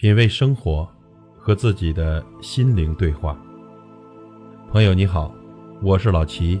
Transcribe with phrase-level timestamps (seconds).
[0.00, 0.88] 品味生活，
[1.38, 3.36] 和自己的心灵对话。
[4.72, 5.30] 朋友你好，
[5.82, 6.58] 我是老齐。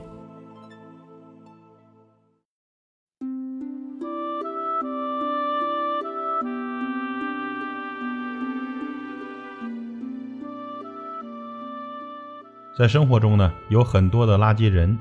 [12.78, 14.98] 在生活中呢，有很多的垃圾人，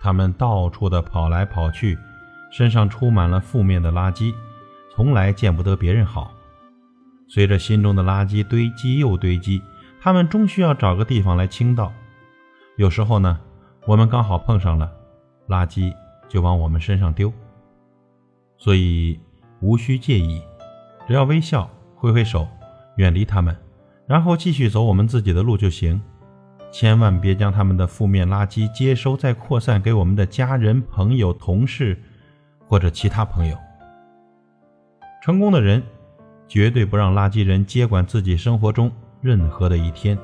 [0.00, 1.98] 他们到处的跑来跑去，
[2.50, 4.34] 身上充满了负面的垃圾，
[4.96, 6.32] 从来见不得别人好。
[7.32, 9.62] 随着心中的垃圾堆积又堆积，
[10.00, 11.92] 他们终需要找个地方来倾倒。
[12.76, 13.38] 有时候呢，
[13.86, 14.90] 我们刚好碰上了，
[15.46, 15.94] 垃圾
[16.28, 17.32] 就往我们身上丢。
[18.58, 19.20] 所以
[19.60, 20.42] 无需介意，
[21.06, 22.48] 只要微笑、挥挥手，
[22.96, 23.56] 远离他们，
[24.08, 26.02] 然后继续走我们自己的路就行。
[26.72, 31.96] 千万别将他们的负面垃圾接收再扩散给我们的家人、朋友、同事
[32.66, 33.56] 或者其他朋友。
[35.22, 35.80] 成功的人。
[36.50, 38.90] 绝对不让垃圾人接管自己生活中
[39.20, 40.18] 任何的一天。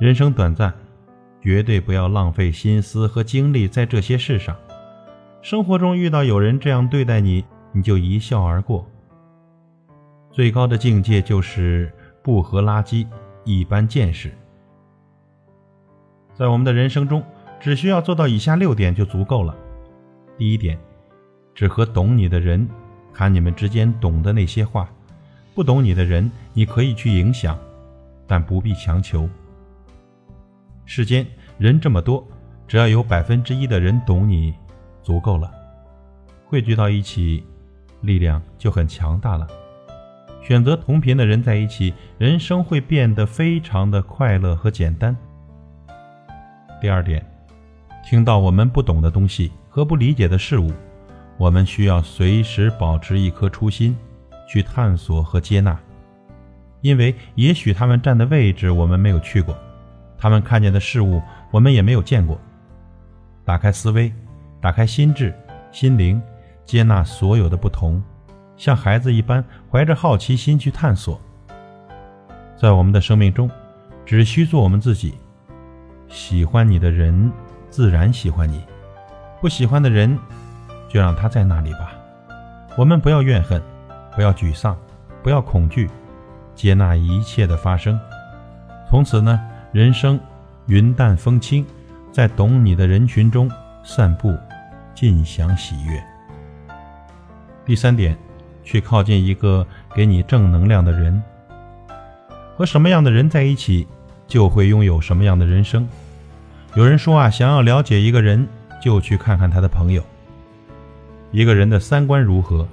[0.00, 0.74] 人生短暂，
[1.40, 4.56] 绝对不要浪费心思和精力在这些事上。
[5.40, 8.84] 生活中遇到有人这样对待你，你就一笑而过。
[10.32, 13.06] 最高的境界就是不和垃圾
[13.44, 14.32] 一般见识。
[16.34, 17.22] 在我们的人生中，
[17.60, 19.54] 只需要做到以下六点就足够了。
[20.36, 20.76] 第一点，
[21.54, 22.68] 只和懂你的人。
[23.18, 24.88] 看你们之间懂的那些话，
[25.52, 27.58] 不懂你的人，你可以去影响，
[28.28, 29.28] 但不必强求。
[30.84, 31.26] 世间
[31.58, 32.24] 人这么多，
[32.68, 34.54] 只要有百分之一的人懂你，
[35.02, 35.52] 足够了。
[36.46, 37.42] 汇聚到一起，
[38.02, 39.48] 力量就很强大了。
[40.40, 45.16] 选择同频的人在一起，人生会变得非常的快乐和简单。
[46.80, 47.26] 第二点，
[48.04, 50.70] 听到我们不懂的东西和不理解的事物。
[51.38, 53.96] 我们需要随时保持一颗初心，
[54.48, 55.78] 去探索和接纳，
[56.80, 59.56] 因为也许他们站的位置我们没有去过，
[60.18, 61.22] 他们看见的事物
[61.52, 62.38] 我们也没有见过。
[63.44, 64.12] 打开思维，
[64.60, 65.32] 打开心智、
[65.70, 66.20] 心灵，
[66.64, 68.02] 接纳所有的不同，
[68.56, 71.20] 像孩子一般怀着好奇心去探索。
[72.56, 73.48] 在我们的生命中，
[74.04, 75.14] 只需做我们自己。
[76.08, 77.30] 喜欢你的人，
[77.70, 78.58] 自然喜欢你；
[79.40, 80.18] 不喜欢的人。
[80.88, 81.92] 就让他在那里吧。
[82.76, 83.62] 我们不要怨恨，
[84.14, 84.76] 不要沮丧，
[85.22, 85.90] 不要恐惧，
[86.54, 87.98] 接纳一切的发生。
[88.88, 89.38] 从此呢，
[89.72, 90.18] 人生
[90.66, 91.64] 云淡风轻，
[92.10, 93.50] 在懂你的人群中
[93.84, 94.36] 散步，
[94.94, 96.02] 尽享喜悦。
[97.66, 98.16] 第三点，
[98.64, 101.22] 去靠近一个给你正能量的人。
[102.56, 103.86] 和什么样的人在一起，
[104.26, 105.86] 就会拥有什么样的人生。
[106.74, 108.48] 有人说啊，想要了解一个人，
[108.82, 110.02] 就去看看他的朋友。
[111.30, 112.66] 一个人的三观如何，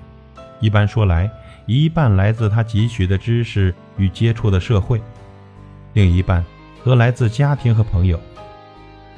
[0.60, 1.30] 一般说来，
[1.66, 5.02] 一半来自他汲取的知识与接触的社会，
[5.94, 6.44] 另一半
[6.84, 8.20] 则来自家庭和朋友。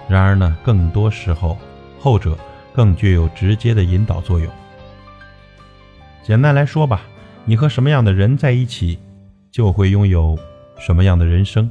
[0.09, 1.57] 然而呢，更多时候，
[1.99, 2.37] 后者
[2.73, 4.51] 更具有直接的引导作用。
[6.23, 7.01] 简单来说吧，
[7.45, 8.97] 你和什么样的人在一起，
[9.51, 10.37] 就会拥有
[10.79, 11.69] 什么样的人生。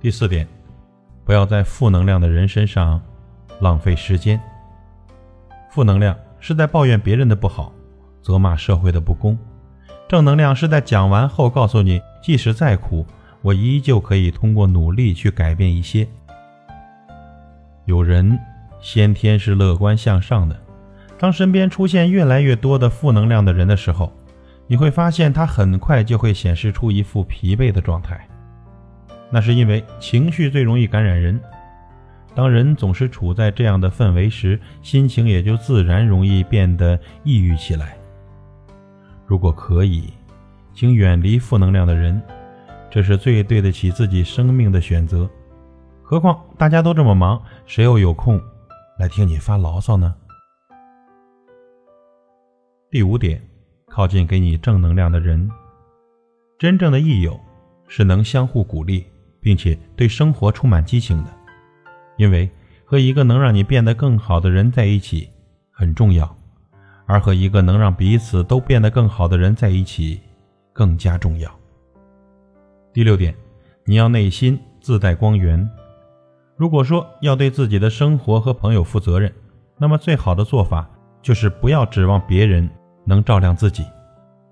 [0.00, 0.48] 第四点，
[1.24, 3.00] 不要在负能量的人身上
[3.60, 4.40] 浪费时间。
[5.78, 7.72] 负能量是在抱怨别人的不好，
[8.20, 9.36] 责骂社会的不公；
[10.08, 13.06] 正能量是在讲完后告诉你，即使再苦，
[13.42, 16.04] 我依旧可以通过努力去改变一些。
[17.84, 18.36] 有人
[18.80, 20.60] 先天是乐观向上的，
[21.16, 24.12] 当身边出现越来越多的负能量的人的时候，
[24.66, 28.26] 你会发现他很快就会显示出一副疲惫的状态。
[29.30, 31.40] 那是因为情绪最容易感染人。
[32.34, 37.96] 当人总是处在这样的氛围时，心情也就自然容易变得抑郁起来。
[39.26, 40.12] 如果可以，
[40.72, 42.22] 请远离负能量的人，
[42.90, 45.28] 这是最对得起自己生命的选择。
[46.02, 48.40] 何况大家都这么忙，谁又有空
[48.98, 50.14] 来听你发牢骚呢？
[52.90, 53.42] 第五点，
[53.88, 55.50] 靠近给你正能量的人。
[56.58, 57.38] 真正的益友
[57.88, 59.04] 是能相互鼓励，
[59.40, 61.37] 并且对生活充满激情的。
[62.18, 62.50] 因为
[62.84, 65.30] 和一个能让你变得更好的人在一起
[65.70, 66.36] 很重要，
[67.06, 70.20] 而和一个能让彼此都变得更好的人在一起
[70.72, 71.50] 更加重要。
[72.92, 73.34] 第六点，
[73.84, 75.66] 你要内心自带光源。
[76.56, 79.32] 如果说要对自己的生活和朋友负责任，
[79.78, 80.90] 那么最好的做法
[81.22, 82.68] 就是不要指望别人
[83.04, 83.84] 能照亮自己，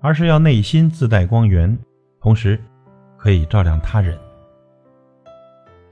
[0.01, 1.77] 而是要内心自带光源，
[2.21, 2.57] 同时
[3.17, 4.17] 可以照亮他人。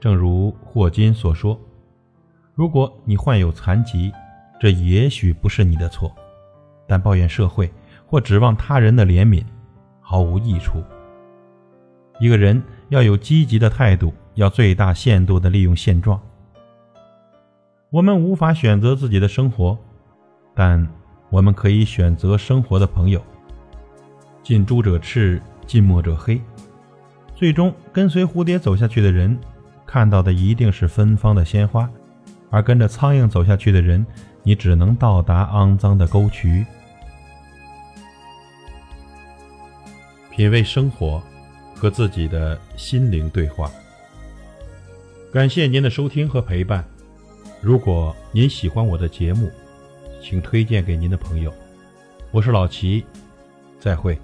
[0.06, 1.60] 正如霍金所说。
[2.54, 4.12] 如果你患有残疾，
[4.60, 6.14] 这也许不是你的错，
[6.86, 7.68] 但抱怨社会
[8.06, 9.44] 或指望他人的怜悯，
[10.00, 10.80] 毫无益处。
[12.20, 16.22] 一个人要有积极的态度，要最大限度地利用现状。
[17.90, 19.76] 我们无法选择自己的生活，
[20.54, 20.88] 但
[21.30, 23.20] 我们可以选择生活的朋友。
[24.44, 26.40] 近朱者赤，近墨者黑。
[27.34, 29.36] 最终跟随蝴蝶走下去的人，
[29.86, 31.88] 看到的一定是芬芳的鲜花；
[32.50, 34.04] 而跟着苍蝇走下去的人，
[34.42, 36.66] 你只能到达肮脏的沟渠。
[40.30, 41.22] 品味生活，
[41.74, 43.70] 和自己的心灵对话。
[45.32, 46.84] 感谢您的收听和陪伴。
[47.62, 49.50] 如果您喜欢我的节目，
[50.22, 51.52] 请推荐给您的朋友。
[52.30, 53.04] 我是老齐，
[53.78, 54.18] 再会。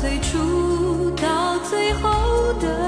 [0.00, 2.83] 最初到最后的